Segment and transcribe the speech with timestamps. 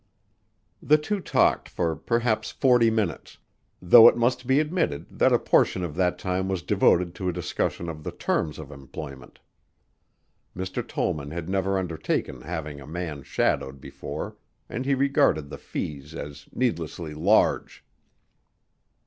[0.81, 3.37] The two talked for perhaps forty minutes
[3.79, 7.31] though it must be admitted that a portion of that time was devoted to a
[7.31, 9.41] discussion of the terms of employment.
[10.57, 10.81] Mr.
[10.81, 14.37] Tollman had never undertaken having a man shadowed before
[14.67, 17.85] and he regarded the fees as needlessly large.